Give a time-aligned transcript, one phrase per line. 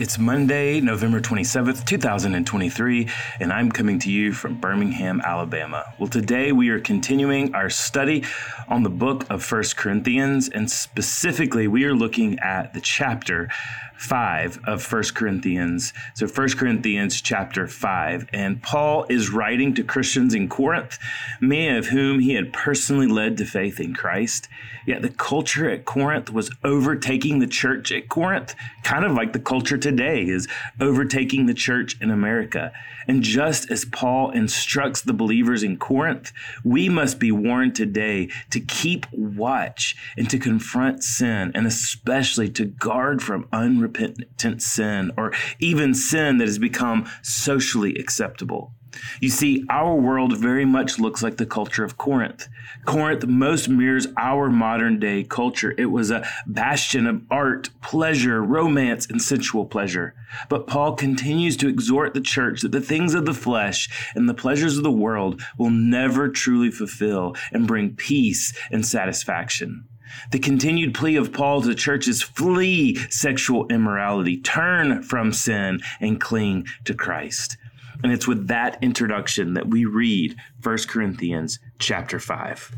[0.00, 3.06] It's Monday, November 27th, 2023,
[3.38, 5.92] and I'm coming to you from Birmingham, Alabama.
[5.98, 8.24] Well, today we are continuing our study
[8.66, 13.50] on the book of First Corinthians, and specifically, we are looking at the chapter
[14.00, 15.92] 5 of First Corinthians.
[16.14, 18.30] So First Corinthians chapter 5.
[18.32, 20.98] And Paul is writing to Christians in Corinth,
[21.38, 24.48] many of whom he had personally led to faith in Christ.
[24.86, 28.54] Yet the culture at Corinth was overtaking the church at Corinth,
[28.84, 30.48] kind of like the culture today is
[30.80, 32.72] overtaking the church in America.
[33.06, 36.32] And just as Paul instructs the believers in Corinth,
[36.64, 42.64] we must be warned today to keep watch and to confront sin, and especially to
[42.64, 48.72] guard from unrepentant unrepentant sin or even sin that has become socially acceptable.
[49.20, 52.48] You see, our world very much looks like the culture of Corinth.
[52.84, 55.74] Corinth most mirrors our modern day culture.
[55.78, 60.14] It was a bastion of art, pleasure, romance, and sensual pleasure.
[60.48, 64.34] But Paul continues to exhort the church that the things of the flesh and the
[64.34, 69.86] pleasures of the world will never truly fulfill and bring peace and satisfaction.
[70.30, 75.80] The continued plea of Paul to the church is flee sexual immorality, turn from sin,
[76.00, 77.56] and cling to Christ.
[78.02, 82.76] And it's with that introduction that we read 1 Corinthians chapter 5.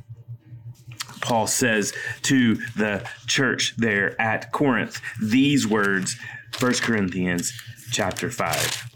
[1.21, 6.19] Paul says to the church there at Corinth these words,
[6.59, 7.53] 1 Corinthians
[7.93, 8.93] chapter 5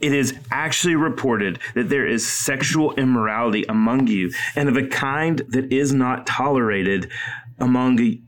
[0.00, 5.42] it is actually reported that there is sexual immorality among you and of a kind
[5.48, 7.10] that is not tolerated
[7.58, 8.18] among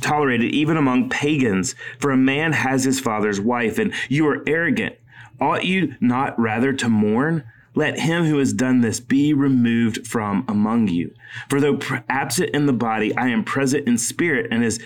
[0.00, 1.74] tolerated even among pagans.
[1.98, 4.96] For a man has his father's wife and you are arrogant.
[5.40, 7.44] Ought you not rather to mourn?
[7.74, 11.12] Let him who has done this be removed from among you.
[11.48, 11.78] For though
[12.08, 14.80] absent in the body i am present in spirit and as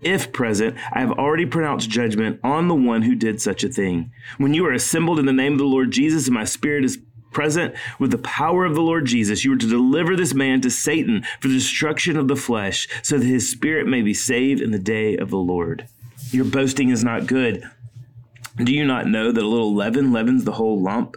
[0.00, 4.12] if present, I have already pronounced judgment on the one who did such a thing.
[4.36, 6.98] When you are assembled in the name of the Lord Jesus, and my spirit is
[7.32, 10.70] present with the power of the Lord Jesus, you are to deliver this man to
[10.70, 14.70] Satan for the destruction of the flesh, so that his spirit may be saved in
[14.70, 15.88] the day of the Lord.
[16.30, 17.62] Your boasting is not good.
[18.56, 21.16] Do you not know that a little leaven leavens the whole lump?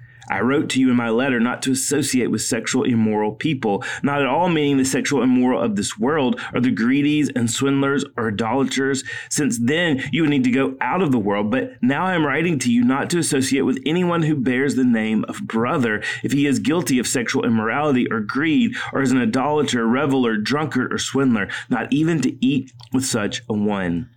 [0.31, 4.21] I wrote to you in my letter not to associate with sexual immoral people, not
[4.21, 8.29] at all meaning the sexual immoral of this world, or the greedies and swindlers or
[8.29, 11.51] idolaters, since then you would need to go out of the world.
[11.51, 14.85] But now I am writing to you not to associate with anyone who bears the
[14.85, 19.21] name of brother if he is guilty of sexual immorality or greed, or is an
[19.21, 24.09] idolater, reveler, drunkard, or swindler, not even to eat with such a one.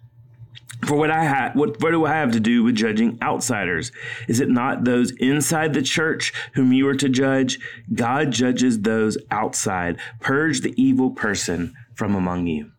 [0.86, 3.90] For what I have, what, do I have to do with judging outsiders?
[4.28, 7.58] Is it not those inside the church whom you are to judge?
[7.92, 9.98] God judges those outside.
[10.20, 12.70] Purge the evil person from among you.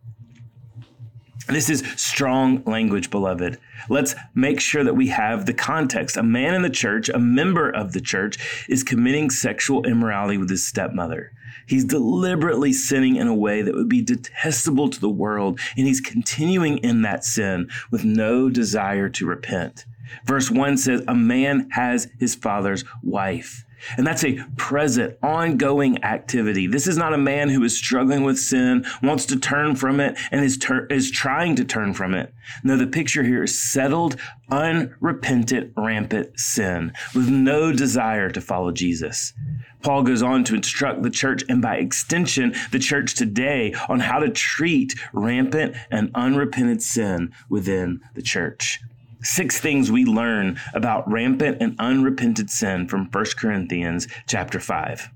[1.47, 3.59] This is strong language, beloved.
[3.89, 6.17] Let's make sure that we have the context.
[6.17, 10.49] A man in the church, a member of the church, is committing sexual immorality with
[10.49, 11.31] his stepmother.
[11.67, 16.01] He's deliberately sinning in a way that would be detestable to the world, and he's
[16.01, 19.85] continuing in that sin with no desire to repent.
[20.25, 23.64] Verse 1 says, A man has his father's wife.
[23.97, 26.67] And that's a present, ongoing activity.
[26.67, 30.17] This is not a man who is struggling with sin, wants to turn from it,
[30.31, 32.33] and is, ter- is trying to turn from it.
[32.63, 34.17] No, the picture here is settled,
[34.49, 39.33] unrepentant, rampant sin with no desire to follow Jesus.
[39.81, 44.19] Paul goes on to instruct the church and by extension, the church today on how
[44.19, 48.79] to treat rampant and unrepented sin within the church.
[49.25, 55.09] Six things we learn about rampant and unrepented sin from 1 Corinthians chapter 5.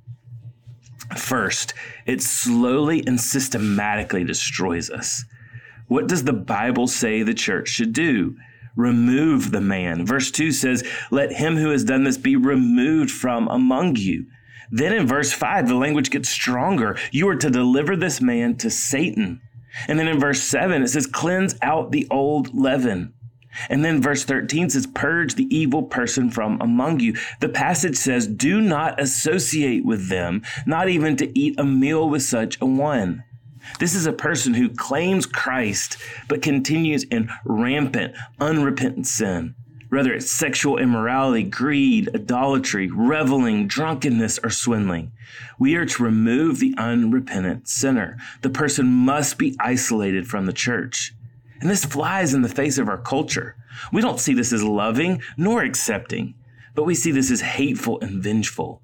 [1.16, 1.76] First,
[2.08, 5.26] it slowly and systematically destroys us.
[5.88, 8.36] What does the Bible say the church should do?
[8.76, 10.08] Remove the man.
[10.08, 14.26] Verse 2 says, Let him who has done this be removed from among you.
[14.72, 16.98] Then in verse 5, the language gets stronger.
[17.12, 19.40] You are to deliver this man to Satan.
[19.88, 23.14] And then in verse 7, it says, Cleanse out the old leaven.
[23.68, 27.16] And then verse 13 says, Purge the evil person from among you.
[27.40, 32.24] The passage says, Do not associate with them, not even to eat a meal with
[32.24, 33.24] such a one.
[33.80, 35.98] This is a person who claims Christ,
[36.28, 39.56] but continues in rampant, unrepentant sin.
[39.90, 45.12] Whether it's sexual immorality, greed, idolatry, reveling, drunkenness, or swindling.
[45.58, 48.18] We are to remove the unrepentant sinner.
[48.42, 51.14] The person must be isolated from the church.
[51.62, 53.56] And this flies in the face of our culture.
[53.92, 56.36] We don't see this as loving nor accepting,
[56.76, 58.82] but we see this as hateful and vengeful.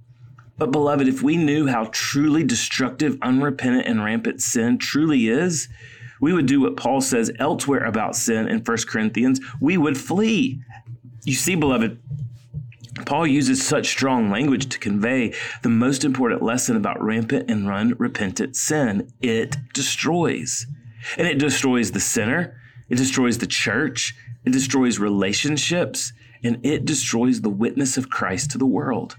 [0.57, 5.67] But, beloved, if we knew how truly destructive, unrepentant, and rampant sin truly is,
[6.21, 9.41] we would do what Paul says elsewhere about sin in 1 Corinthians.
[9.59, 10.61] We would flee.
[11.25, 11.99] You see, beloved,
[13.05, 18.55] Paul uses such strong language to convey the most important lesson about rampant and unrepentant
[18.55, 19.11] sin.
[19.21, 20.65] It destroys.
[21.17, 22.57] And it destroys the sinner,
[22.89, 24.15] it destroys the church,
[24.45, 29.15] it destroys relationships, and it destroys the witness of Christ to the world.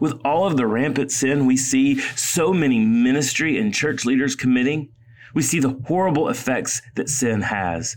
[0.00, 4.88] With all of the rampant sin we see so many ministry and church leaders committing,
[5.34, 7.96] we see the horrible effects that sin has.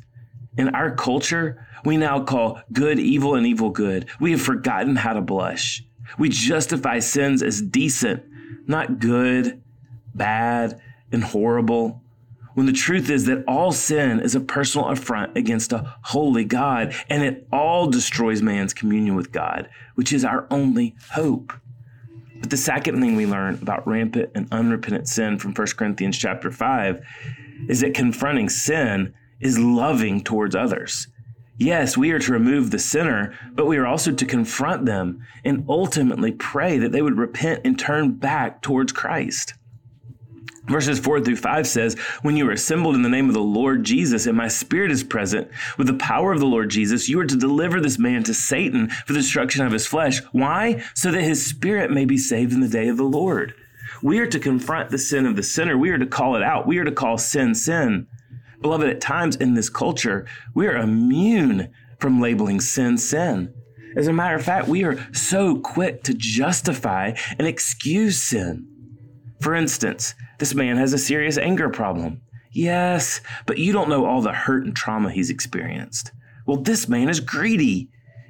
[0.57, 4.09] In our culture, we now call good evil and evil good.
[4.19, 5.83] We have forgotten how to blush.
[6.17, 8.23] We justify sins as decent,
[8.67, 9.61] not good,
[10.13, 12.03] bad, and horrible
[12.59, 16.93] when the truth is that all sin is a personal affront against a holy God,
[17.07, 21.53] and it all destroys man's communion with God, which is our only hope.
[22.41, 26.51] But the second thing we learn about rampant and unrepentant sin from 1 Corinthians chapter
[26.51, 27.01] 5
[27.69, 31.07] is that confronting sin is loving towards others.
[31.57, 35.63] Yes, we are to remove the sinner, but we are also to confront them and
[35.69, 39.53] ultimately pray that they would repent and turn back towards Christ.
[40.69, 43.83] Verses 4 through 5 says, When you are assembled in the name of the Lord
[43.83, 47.25] Jesus, and my spirit is present, with the power of the Lord Jesus, you are
[47.25, 50.21] to deliver this man to Satan for the destruction of his flesh.
[50.31, 50.83] Why?
[50.93, 53.55] So that his spirit may be saved in the day of the Lord.
[54.03, 55.75] We are to confront the sin of the sinner.
[55.75, 56.67] We are to call it out.
[56.67, 58.07] We are to call sin sin.
[58.61, 63.53] Beloved, at times in this culture, we are immune from labeling sin sin.
[63.95, 68.68] As a matter of fact, we are so quick to justify and excuse sin.
[69.41, 72.21] For instance, this man has a serious anger problem.
[72.51, 76.11] Yes, but you don't know all the hurt and trauma he's experienced.
[76.45, 77.89] Well, this man is greedy.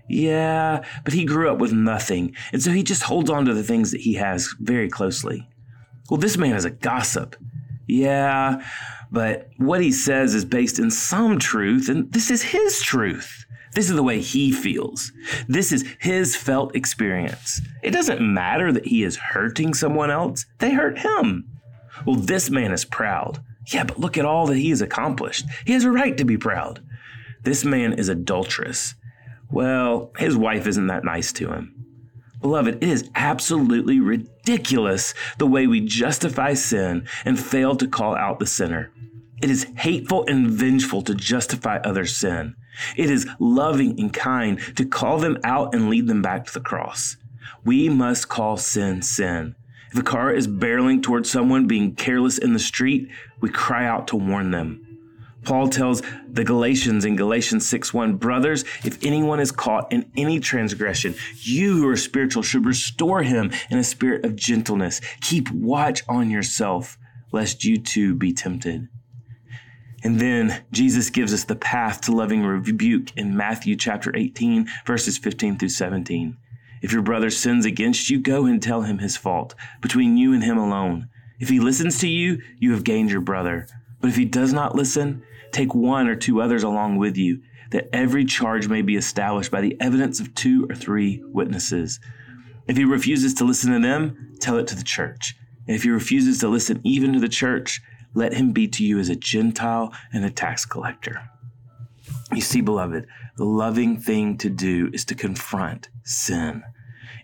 [0.09, 3.63] Yeah, but he grew up with nothing, and so he just holds on to the
[3.63, 5.47] things that he has very closely.
[6.09, 7.35] Well, this man is a gossip.
[7.87, 8.65] Yeah,
[9.11, 13.45] but what he says is based in some truth, and this is his truth.
[13.73, 15.11] This is the way he feels.
[15.47, 17.61] This is his felt experience.
[17.83, 21.47] It doesn't matter that he is hurting someone else, they hurt him.
[22.05, 23.43] Well, this man is proud.
[23.67, 25.45] Yeah, but look at all that he has accomplished.
[25.65, 26.81] He has a right to be proud.
[27.43, 28.95] This man is adulterous.
[29.51, 31.75] Well, his wife isn't that nice to him.
[32.41, 38.39] Beloved, it is absolutely ridiculous the way we justify sin and fail to call out
[38.39, 38.91] the sinner.
[39.41, 42.55] It is hateful and vengeful to justify others' sin.
[42.95, 46.59] It is loving and kind to call them out and lead them back to the
[46.59, 47.17] cross.
[47.63, 49.55] We must call sin sin.
[49.91, 53.09] If a car is barreling towards someone being careless in the street,
[53.41, 54.85] we cry out to warn them.
[55.43, 60.39] Paul tells the Galatians in Galatians 6 1, Brothers, if anyone is caught in any
[60.39, 65.01] transgression, you who are spiritual should restore him in a spirit of gentleness.
[65.21, 66.97] Keep watch on yourself,
[67.31, 68.89] lest you too be tempted.
[70.03, 75.17] And then Jesus gives us the path to loving rebuke in Matthew chapter 18, verses
[75.17, 76.37] 15 through 17.
[76.81, 80.43] If your brother sins against you, go and tell him his fault, between you and
[80.43, 81.09] him alone.
[81.39, 83.67] If he listens to you, you have gained your brother.
[83.99, 87.41] But if he does not listen, take one or two others along with you,
[87.71, 91.99] that every charge may be established by the evidence of two or three witnesses.
[92.67, 95.35] If he refuses to listen to them, tell it to the church.
[95.67, 97.81] And if he refuses to listen even to the church,
[98.13, 101.29] let him be to you as a Gentile and a tax collector.
[102.33, 106.63] You see, beloved, the loving thing to do is to confront sin.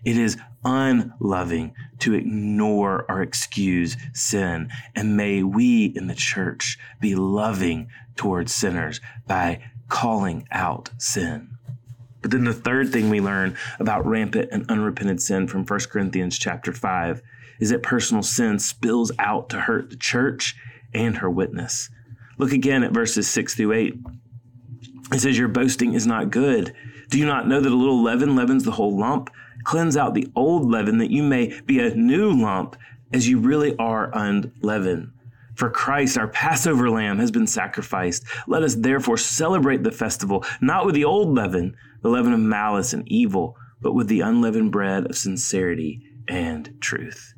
[0.03, 4.69] It is unloving to ignore or excuse sin.
[4.95, 11.57] And may we in the church be loving towards sinners by calling out sin.
[12.21, 16.39] But then the third thing we learn about rampant and unrepented sin from 1 Corinthians
[16.39, 17.21] chapter 5
[17.59, 20.55] is that personal sin spills out to hurt the church
[20.95, 21.89] and her witness.
[22.37, 23.95] Look again at verses 6 through 8.
[25.13, 26.73] It says, Your boasting is not good.
[27.09, 29.29] Do you not know that a little leaven leavens the whole lump?
[29.63, 32.75] Cleanse out the old leaven that you may be a new lump
[33.13, 35.11] as you really are unleavened.
[35.55, 38.25] For Christ, our Passover lamb, has been sacrificed.
[38.47, 42.91] Let us therefore celebrate the festival, not with the old leaven, the leaven of malice
[42.91, 47.33] and evil, but with the unleavened bread of sincerity and truth.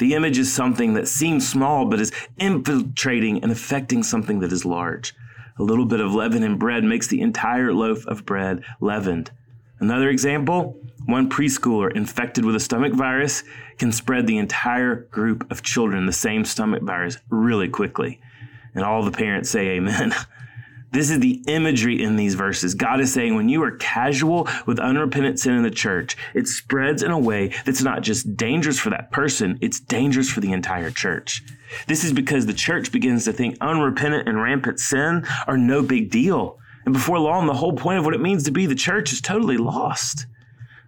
[0.00, 4.64] The image is something that seems small, but is infiltrating and affecting something that is
[4.64, 5.14] large.
[5.58, 9.30] A little bit of leaven in bread makes the entire loaf of bread leavened.
[9.78, 13.42] Another example one preschooler infected with a stomach virus
[13.76, 18.22] can spread the entire group of children the same stomach virus really quickly.
[18.74, 20.14] And all the parents say amen.
[20.92, 22.74] This is the imagery in these verses.
[22.74, 27.02] God is saying when you are casual with unrepentant sin in the church, it spreads
[27.02, 30.90] in a way that's not just dangerous for that person, it's dangerous for the entire
[30.90, 31.42] church.
[31.86, 36.10] This is because the church begins to think unrepentant and rampant sin are no big
[36.10, 36.58] deal.
[36.84, 39.20] And before long, the whole point of what it means to be the church is
[39.20, 40.26] totally lost.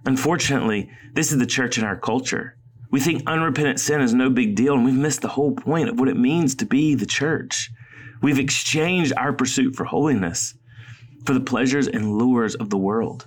[0.04, 2.56] Unfortunately, this is the church in our culture.
[2.90, 5.99] We think unrepentant sin is no big deal, and we've missed the whole point of
[6.00, 7.71] what it means to be the church.
[8.23, 10.55] We've exchanged our pursuit for holiness
[11.26, 13.26] for the pleasures and lures of the world.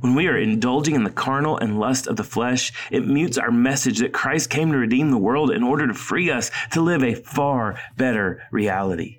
[0.00, 3.50] When we are indulging in the carnal and lust of the flesh, it mutes our
[3.50, 7.02] message that Christ came to redeem the world in order to free us to live
[7.02, 9.18] a far better reality.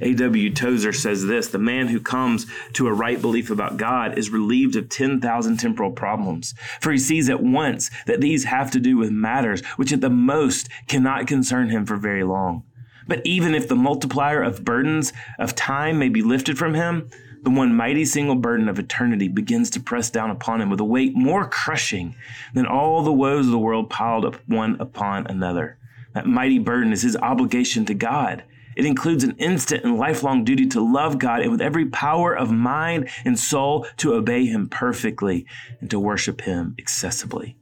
[0.00, 0.54] A.W.
[0.54, 4.74] Tozer says this The man who comes to a right belief about God is relieved
[4.74, 9.10] of 10,000 temporal problems, for he sees at once that these have to do with
[9.10, 12.64] matters which at the most cannot concern him for very long.
[13.06, 17.08] But even if the multiplier of burdens of time may be lifted from him,
[17.42, 20.84] the one mighty single burden of eternity begins to press down upon him with a
[20.84, 22.14] weight more crushing
[22.52, 25.78] than all the woes of the world piled up one upon another.
[26.14, 28.44] That mighty burden is his obligation to God.
[28.76, 32.50] It includes an instant and lifelong duty to love God and with every power of
[32.50, 35.46] mind and soul to obey him perfectly
[35.80, 37.56] and to worship him excessively.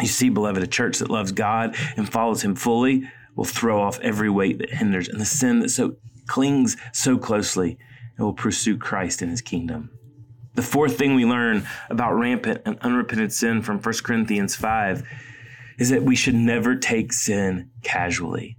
[0.00, 4.00] You see, beloved, a church that loves God and follows him fully will throw off
[4.00, 5.96] every weight that hinders and the sin that so
[6.26, 7.78] clings so closely
[8.16, 9.90] and will pursue Christ in his kingdom.
[10.54, 15.02] The fourth thing we learn about rampant and unrepentant sin from 1 Corinthians 5
[15.78, 18.56] is that we should never take sin casually.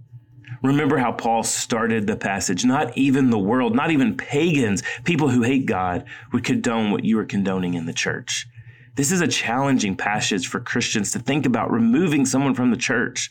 [0.62, 2.64] Remember how Paul started the passage.
[2.64, 7.18] Not even the world, not even pagans, people who hate God, would condone what you
[7.18, 8.46] are condoning in the church.
[8.94, 13.30] This is a challenging passage for Christians to think about removing someone from the church.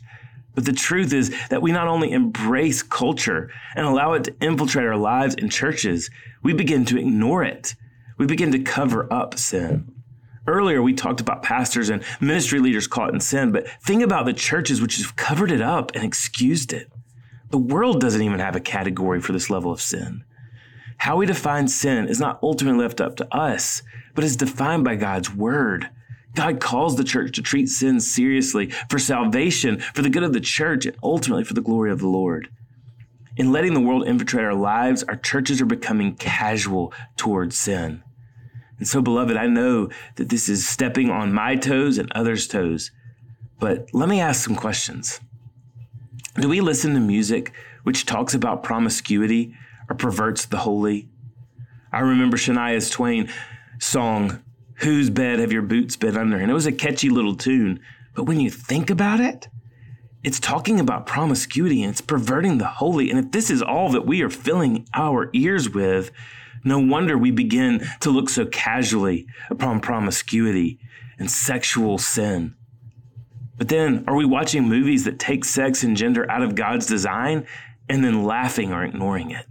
[0.53, 4.85] But the truth is that we not only embrace culture and allow it to infiltrate
[4.85, 6.09] our lives and churches,
[6.43, 7.75] we begin to ignore it.
[8.17, 9.93] We begin to cover up sin.
[10.47, 14.33] Earlier, we talked about pastors and ministry leaders caught in sin, but think about the
[14.33, 16.91] churches which have covered it up and excused it.
[17.51, 20.23] The world doesn't even have a category for this level of sin.
[20.97, 23.81] How we define sin is not ultimately left up to us,
[24.13, 25.89] but is defined by God's word.
[26.35, 30.39] God calls the church to treat sin seriously for salvation, for the good of the
[30.39, 32.49] church, and ultimately for the glory of the Lord.
[33.37, 38.03] In letting the world infiltrate our lives, our churches are becoming casual towards sin.
[38.77, 42.91] And so, beloved, I know that this is stepping on my toes and others' toes.
[43.59, 45.21] But let me ask some questions.
[46.35, 49.53] Do we listen to music which talks about promiscuity
[49.87, 51.09] or perverts the holy?
[51.93, 53.29] I remember Shania Twain
[53.79, 54.41] song,
[54.81, 56.37] Whose Bed Have Your Boots Been Under?
[56.37, 57.79] And it was a catchy little tune.
[58.15, 59.47] But when you think about it,
[60.23, 63.09] it's talking about promiscuity and it's perverting the holy.
[63.09, 66.11] And if this is all that we are filling our ears with,
[66.63, 70.79] no wonder we begin to look so casually upon promiscuity
[71.17, 72.55] and sexual sin.
[73.57, 77.45] But then, are we watching movies that take sex and gender out of God's design
[77.87, 79.45] and then laughing or ignoring it?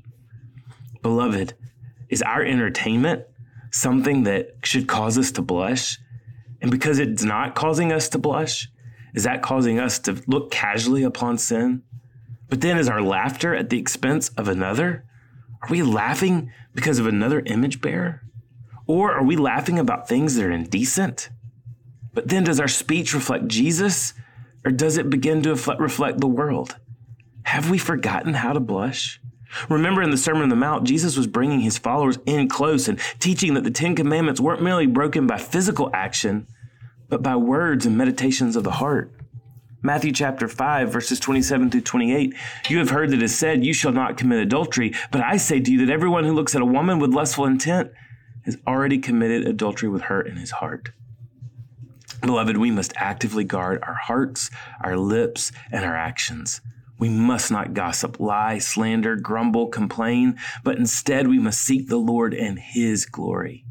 [1.02, 1.54] Beloved,
[2.08, 3.24] is our entertainment
[3.70, 5.98] something that should cause us to blush?
[6.60, 8.68] And because it's not causing us to blush,
[9.14, 11.82] is that causing us to look casually upon sin?
[12.48, 15.04] But then is our laughter at the expense of another?
[15.62, 18.22] Are we laughing because of another image bearer?
[18.86, 21.30] Or are we laughing about things that are indecent?
[22.12, 24.14] But then does our speech reflect Jesus
[24.64, 26.76] or does it begin to reflect the world?
[27.44, 29.19] Have we forgotten how to blush?
[29.68, 32.98] Remember in the Sermon on the Mount, Jesus was bringing his followers in close and
[33.18, 36.46] teaching that the Ten Commandments weren't merely broken by physical action,
[37.08, 39.12] but by words and meditations of the heart.
[39.82, 42.34] Matthew chapter 5, verses 27 through 28.
[42.68, 44.94] You have heard that it is said, You shall not commit adultery.
[45.10, 47.90] But I say to you that everyone who looks at a woman with lustful intent
[48.44, 50.90] has already committed adultery with her in his heart.
[52.20, 54.50] Beloved, we must actively guard our hearts,
[54.82, 56.60] our lips, and our actions.
[57.00, 62.34] We must not gossip, lie, slander, grumble, complain, but instead we must seek the Lord
[62.34, 63.64] and His glory.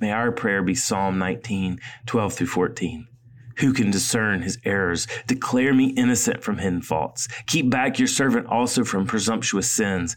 [0.00, 3.08] May our prayer be Psalm 19, 12 through 14.
[3.58, 5.06] Who can discern his errors?
[5.26, 7.26] Declare me innocent from hidden faults.
[7.46, 10.16] Keep back your servant also from presumptuous sins.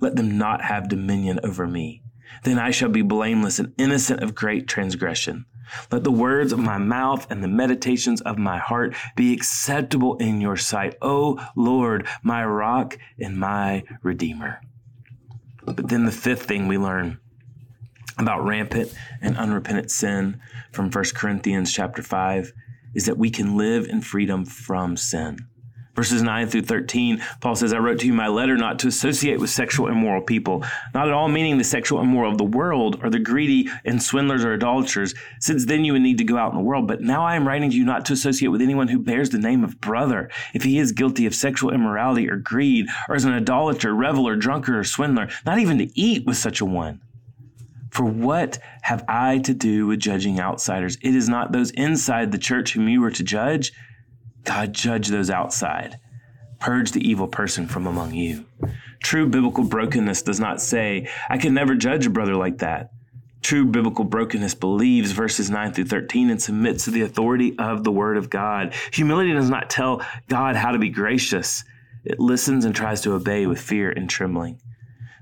[0.00, 2.02] Let them not have dominion over me.
[2.44, 5.44] Then I shall be blameless and innocent of great transgression.
[5.90, 10.40] Let the words of my mouth and the meditations of my heart be acceptable in
[10.40, 14.60] your sight, O Lord, my rock and my redeemer.
[15.64, 17.18] But then the fifth thing we learn
[18.18, 20.40] about rampant and unrepentant sin
[20.72, 22.52] from 1 Corinthians chapter 5
[22.94, 25.46] is that we can live in freedom from sin.
[25.98, 29.40] Verses 9 through 13, Paul says, I wrote to you my letter not to associate
[29.40, 30.64] with sexual immoral people,
[30.94, 34.44] not at all meaning the sexual immoral of the world or the greedy and swindlers
[34.44, 36.86] or idolaters, since then you would need to go out in the world.
[36.86, 39.38] But now I am writing to you not to associate with anyone who bears the
[39.38, 43.32] name of brother, if he is guilty of sexual immorality or greed, or is an
[43.32, 47.00] idolater, reveler, drunkard, or swindler, not even to eat with such a one.
[47.90, 50.96] For what have I to do with judging outsiders?
[51.02, 53.72] It is not those inside the church whom you are to judge
[54.44, 55.98] God, judge those outside.
[56.60, 58.46] Purge the evil person from among you.
[59.02, 62.90] True biblical brokenness does not say, I can never judge a brother like that.
[63.42, 67.92] True biblical brokenness believes verses 9 through 13 and submits to the authority of the
[67.92, 68.74] word of God.
[68.92, 71.64] Humility does not tell God how to be gracious.
[72.04, 74.60] It listens and tries to obey with fear and trembling.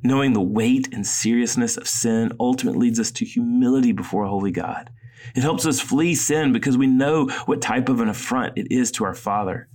[0.02, 4.50] Knowing the weight and seriousness of sin ultimately leads us to humility before a holy
[4.50, 4.90] God.
[5.34, 8.90] It helps us flee sin because we know what type of an affront it is
[8.92, 9.68] to our Father.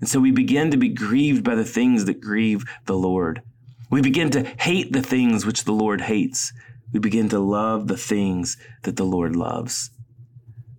[0.00, 3.42] And so we begin to be grieved by the things that grieve the Lord.
[3.90, 6.52] We begin to hate the things which the Lord hates.
[6.92, 9.90] We begin to love the things that the Lord loves.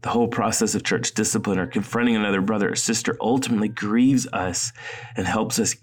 [0.02, 4.74] The whole process of church discipline or confronting another brother or sister ultimately grieves us
[5.16, 5.76] and helps us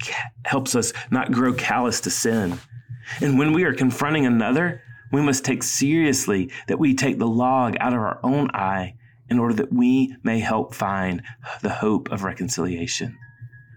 [0.44, 2.58] helps us not grow callous to sin.
[3.22, 4.82] And when we are confronting another,
[5.12, 8.94] we must take seriously that we take the log out of our own eye
[9.28, 11.22] in order that we may help find
[11.62, 13.16] the hope of reconciliation.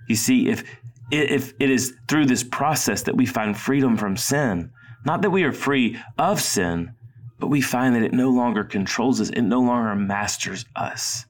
[0.07, 0.63] You see, if,
[1.11, 4.71] if it is through this process that we find freedom from sin,
[5.05, 6.93] not that we are free of sin,
[7.39, 11.25] but we find that it no longer controls us, it no longer masters us.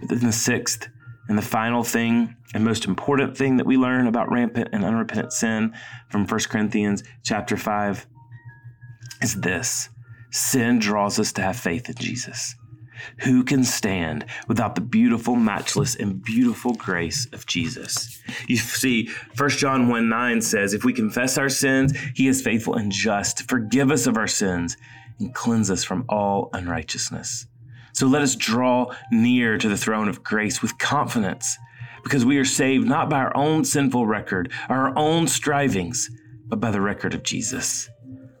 [0.00, 0.88] But then the sixth
[1.28, 5.32] and the final thing and most important thing that we learn about rampant and unrepentant
[5.32, 5.74] sin
[6.08, 8.06] from 1 Corinthians chapter 5
[9.22, 9.88] is this
[10.30, 12.54] sin draws us to have faith in Jesus.
[13.20, 18.20] Who can stand without the beautiful, matchless, and beautiful grace of Jesus?
[18.46, 22.74] You see, 1 John 1 9 says, If we confess our sins, he is faithful
[22.74, 24.76] and just to forgive us of our sins
[25.18, 27.46] and cleanse us from all unrighteousness.
[27.92, 31.58] So let us draw near to the throne of grace with confidence,
[32.02, 36.10] because we are saved not by our own sinful record, our own strivings,
[36.46, 37.88] but by the record of Jesus.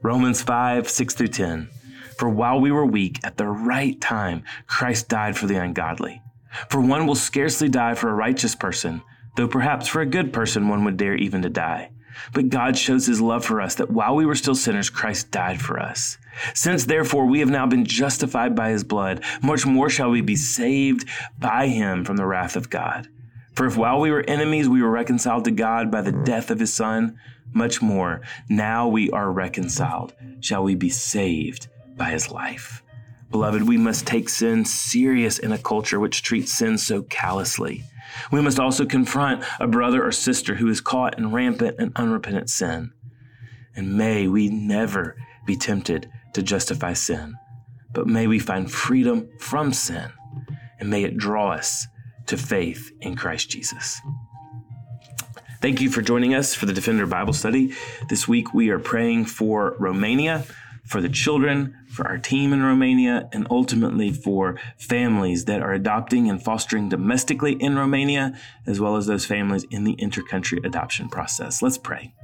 [0.02, 1.68] Romans 5, 6 through 10.
[2.16, 6.22] For while we were weak, at the right time, Christ died for the ungodly.
[6.70, 9.02] For one will scarcely die for a righteous person,
[9.36, 11.90] though perhaps for a good person one would dare even to die.
[12.32, 15.60] But God shows his love for us that while we were still sinners, Christ died
[15.60, 16.16] for us.
[16.54, 20.36] Since therefore we have now been justified by his blood, much more shall we be
[20.36, 21.06] saved
[21.38, 23.08] by him from the wrath of God.
[23.60, 26.58] For if while we were enemies, we were reconciled to God by the death of
[26.58, 27.18] his son,
[27.52, 30.14] much more, now we are reconciled.
[30.40, 32.82] Shall we be saved by his life?
[33.30, 37.84] Beloved, we must take sin serious in a culture which treats sin so callously.
[38.32, 42.48] We must also confront a brother or sister who is caught in rampant and unrepentant
[42.48, 42.92] sin.
[43.76, 47.34] And may we never be tempted to justify sin,
[47.92, 50.10] but may we find freedom from sin,
[50.78, 51.86] and may it draw us
[52.30, 54.00] to faith in Christ Jesus.
[55.60, 57.74] Thank you for joining us for the Defender Bible Study.
[58.08, 60.44] This week we are praying for Romania,
[60.86, 66.30] for the children, for our team in Romania, and ultimately for families that are adopting
[66.30, 71.60] and fostering domestically in Romania, as well as those families in the intercountry adoption process.
[71.60, 72.14] Let's pray.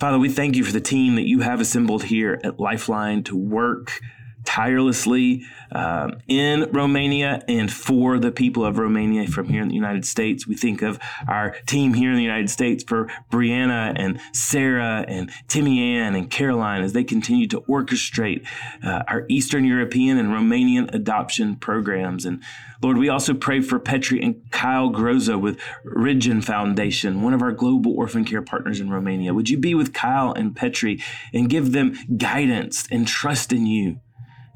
[0.00, 3.36] Father, we thank you for the team that you have assembled here at Lifeline to
[3.36, 4.00] work
[4.44, 10.04] tirelessly um, in Romania and for the people of Romania from here in the United
[10.04, 10.46] States.
[10.46, 15.30] We think of our team here in the United States for Brianna and Sarah and
[15.48, 18.46] Timmy Ann and Caroline as they continue to orchestrate
[18.84, 22.24] uh, our Eastern European and Romanian adoption programs.
[22.24, 22.42] And
[22.82, 27.52] Lord, we also pray for Petri and Kyle Groza with Ridgen Foundation, one of our
[27.52, 29.32] global orphan care partners in Romania.
[29.32, 31.00] Would you be with Kyle and Petri
[31.32, 34.00] and give them guidance and trust in you?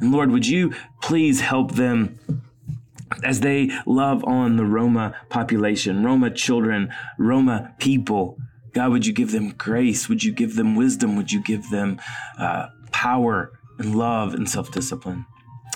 [0.00, 2.18] And Lord, would you please help them
[3.22, 8.38] as they love on the Roma population, Roma children, Roma people?
[8.72, 10.08] God, would you give them grace?
[10.08, 11.16] Would you give them wisdom?
[11.16, 11.98] Would you give them
[12.38, 15.24] uh, power and love and self discipline?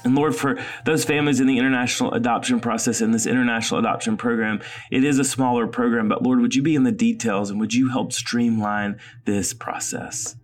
[0.05, 4.61] And Lord, for those families in the international adoption process and this international adoption program,
[4.91, 7.75] it is a smaller program, but Lord, would you be in the details and would
[7.75, 10.37] you help streamline this process?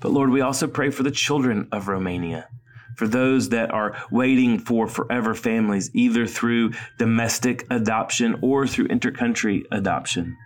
[0.00, 2.48] But Lord, we also pray for the children of Romania,
[2.98, 9.62] for those that are waiting for forever families, either through domestic adoption or through intercountry
[9.70, 10.36] adoption.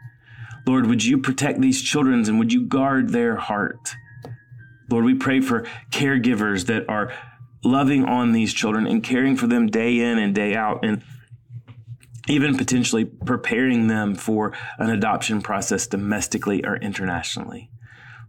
[0.67, 3.95] Lord, would you protect these children and would you guard their heart?
[4.91, 7.11] Lord, we pray for caregivers that are
[7.65, 11.03] loving on these children and caring for them day in and day out and
[12.29, 17.71] even potentially preparing them for an adoption process domestically or internationally.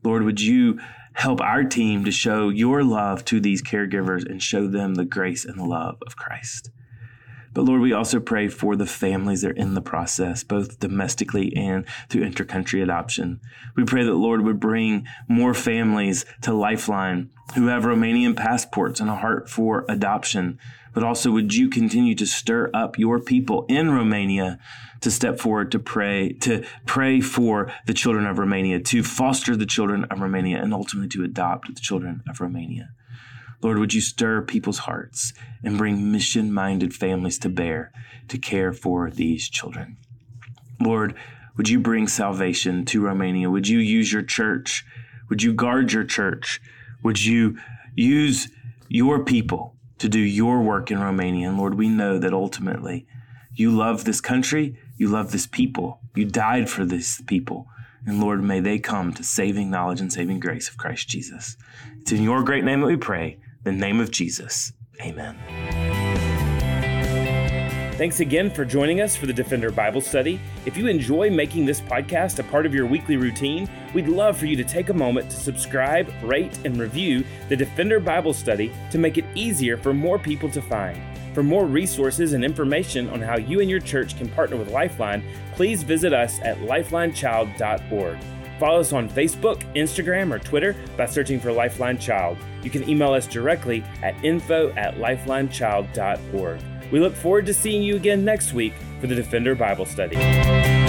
[0.01, 0.79] Lord, would you
[1.13, 5.45] help our team to show your love to these caregivers and show them the grace
[5.45, 6.69] and the love of Christ?
[7.53, 11.55] But Lord, we also pray for the families that are in the process, both domestically
[11.55, 13.39] and through intercountry adoption.
[13.75, 19.09] We pray that Lord would bring more families to Lifeline who have Romanian passports and
[19.09, 20.57] a heart for adoption.
[20.93, 24.59] But also, would you continue to stir up your people in Romania
[25.01, 29.65] to step forward to pray, to pray for the children of Romania, to foster the
[29.65, 32.89] children of Romania, and ultimately to adopt the children of Romania?
[33.63, 37.93] Lord, would you stir people's hearts and bring mission minded families to bear
[38.27, 39.97] to care for these children?
[40.81, 41.15] Lord,
[41.55, 43.49] would you bring salvation to Romania?
[43.49, 44.85] Would you use your church?
[45.29, 46.59] Would you guard your church?
[47.03, 47.57] Would you
[47.95, 48.49] use
[48.89, 51.47] your people to do your work in Romania?
[51.47, 53.07] And Lord, we know that ultimately
[53.55, 57.67] you love this country, you love this people, you died for this people.
[58.05, 61.55] And Lord, may they come to saving knowledge and saving grace of Christ Jesus.
[62.01, 64.73] It's in your great name that we pray the name of Jesus.
[65.01, 65.37] Amen.
[67.93, 70.39] Thanks again for joining us for the Defender Bible Study.
[70.65, 74.47] If you enjoy making this podcast a part of your weekly routine, we'd love for
[74.47, 78.97] you to take a moment to subscribe, rate, and review the Defender Bible Study to
[78.97, 80.99] make it easier for more people to find.
[81.35, 85.23] For more resources and information on how you and your church can partner with Lifeline,
[85.53, 88.17] please visit us at lifelinechild.org.
[88.59, 92.37] Follow us on Facebook, Instagram, or Twitter by searching for Lifeline Child.
[92.61, 96.61] You can email us directly at info at lifelinechild.org.
[96.91, 100.82] We look forward to seeing you again next week for the Defender Bible Study.